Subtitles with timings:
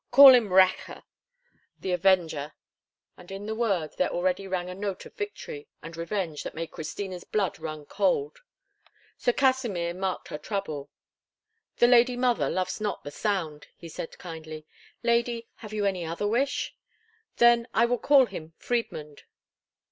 [0.09, 1.03] Call him Rächer
[1.79, 2.53] (the avenger);"
[3.17, 6.71] and in the word there already rang a note of victory and revenge that made
[6.71, 8.39] Christina's blood run cold.
[9.19, 10.89] Sir Kasimir marked her trouble.
[11.77, 14.65] "The lady mother loves not the sound," he said, kindly.
[15.03, 16.75] "Lady, have you any other wish?
[17.37, 19.21] Then will I call him Friedmund."